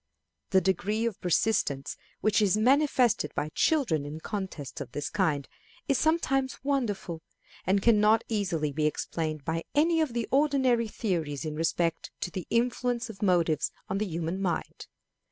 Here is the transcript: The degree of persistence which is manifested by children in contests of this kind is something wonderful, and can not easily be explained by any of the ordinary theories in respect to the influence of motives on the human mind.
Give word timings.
The 0.49 0.61
degree 0.61 1.05
of 1.05 1.21
persistence 1.21 1.95
which 2.21 2.41
is 2.41 2.57
manifested 2.57 3.35
by 3.35 3.49
children 3.49 4.03
in 4.03 4.19
contests 4.19 4.81
of 4.81 4.93
this 4.93 5.11
kind 5.11 5.47
is 5.87 5.99
something 5.99 6.49
wonderful, 6.63 7.21
and 7.67 7.83
can 7.83 7.99
not 7.99 8.23
easily 8.27 8.71
be 8.71 8.87
explained 8.87 9.45
by 9.45 9.63
any 9.75 10.01
of 10.01 10.13
the 10.13 10.27
ordinary 10.31 10.87
theories 10.87 11.45
in 11.45 11.53
respect 11.53 12.09
to 12.21 12.31
the 12.31 12.47
influence 12.49 13.11
of 13.11 13.21
motives 13.21 13.71
on 13.89 13.99
the 13.99 14.07
human 14.07 14.41
mind. 14.41 14.87